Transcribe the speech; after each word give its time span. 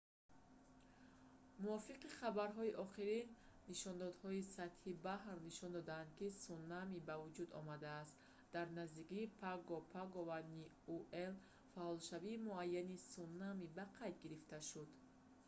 муовиқи 1.65 2.13
хабарҳои 2.19 2.77
охирин 2.85 3.27
нишондодҳои 3.71 4.47
сатҳи 4.55 4.99
баҳр 5.07 5.37
нишон 5.47 5.71
доданд 5.77 6.07
ки 6.17 6.27
сунами 6.45 6.99
ба 7.07 7.15
вуҷуд 7.23 7.49
омадааст 7.61 8.15
дар 8.55 8.67
наздикии 8.79 9.31
паго-паго 9.41 10.21
ва 10.29 10.39
ниуэ 10.53 11.27
фаъолшавии 11.73 12.43
муайяни 12.47 12.97
сунами 13.13 13.67
ба 13.77 13.85
қайд 13.97 14.15
гирифта 14.23 14.59
шуд 14.69 14.89